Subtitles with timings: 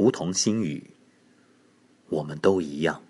[0.00, 0.94] 梧桐心语。
[2.08, 3.02] 我们都一样，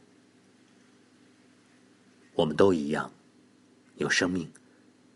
[2.34, 3.12] 我们都一样，
[3.94, 4.50] 有生命，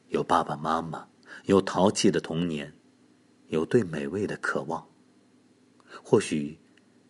[0.08, 1.08] 有爸爸妈妈，
[1.46, 2.72] 有淘气的童年，
[3.48, 4.86] 有对美味的渴望，
[6.04, 6.60] 或许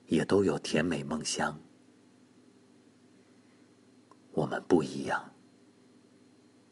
[0.06, 1.60] 也都有甜美梦乡。
[4.32, 5.30] 我们不一样，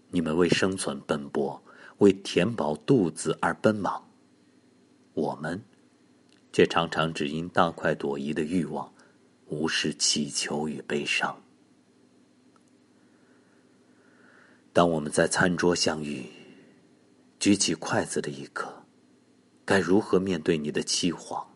[0.09, 1.63] 你们为生存奔波，
[1.99, 4.09] 为填饱肚子而奔忙，
[5.13, 5.63] 我们。
[6.53, 8.93] 却常常只因大快朵颐的欲望，
[9.47, 11.43] 无视乞求与悲伤。
[14.73, 16.27] 当我们在餐桌相遇，
[17.39, 18.85] 举起筷子的一刻，
[19.65, 21.47] 该如何面对你的凄惶？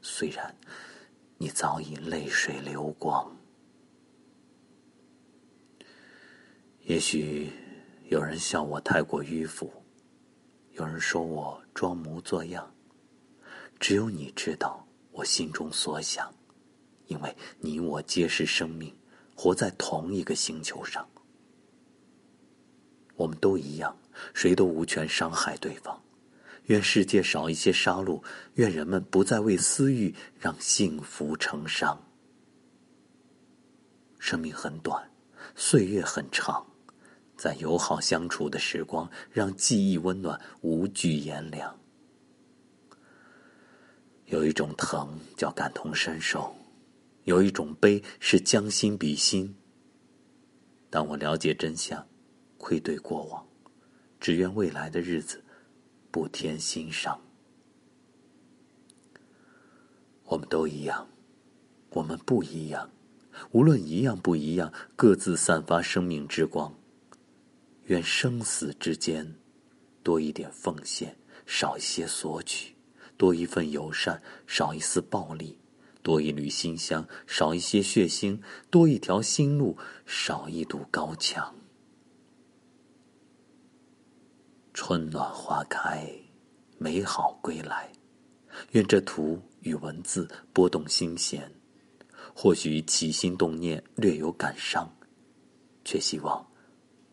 [0.00, 0.54] 虽然
[1.38, 3.36] 你早已泪水流光，
[6.84, 7.52] 也许
[8.08, 9.72] 有人笑我太过迂腐，
[10.72, 12.72] 有人说我装模作样。
[13.82, 16.32] 只有你知道我心中所想，
[17.08, 18.94] 因为你我皆是生命，
[19.34, 21.04] 活在同一个星球上。
[23.16, 23.98] 我们都一样，
[24.32, 26.00] 谁都无权伤害对方。
[26.66, 28.22] 愿世界少一些杀戮，
[28.54, 32.00] 愿人们不再为私欲让幸福成伤。
[34.20, 35.10] 生命很短，
[35.56, 36.64] 岁月很长，
[37.36, 41.81] 在友好相处的时光，让记忆温暖，无惧炎凉。
[44.32, 46.56] 有一种疼叫感同身受，
[47.24, 49.54] 有一种悲是将心比心。
[50.88, 52.08] 当我了解真相，
[52.56, 53.46] 愧对过往，
[54.18, 55.44] 只愿未来的日子
[56.10, 57.20] 不添心伤。
[60.24, 61.06] 我们都一样，
[61.90, 62.90] 我们不一样，
[63.50, 66.74] 无论一样不一样，各自散发生命之光。
[67.84, 69.34] 愿生死之间，
[70.02, 72.74] 多一点奉献，少一些索取。
[73.22, 75.56] 多一份友善，少一丝暴力；
[76.02, 78.36] 多一缕馨香，少一些血腥；
[78.68, 81.54] 多一条新路，少一堵高墙。
[84.74, 86.04] 春暖花开，
[86.78, 87.92] 美好归来。
[88.72, 91.48] 愿这图与文字拨动心弦，
[92.34, 94.92] 或许起心动念略有感伤，
[95.84, 96.44] 却希望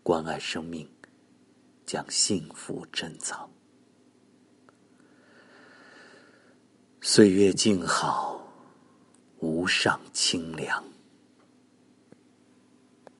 [0.01, 0.89] 关爱生命，
[1.85, 3.47] 将幸福珍藏。
[7.11, 8.39] 岁月静好，
[9.39, 10.83] 无上清凉。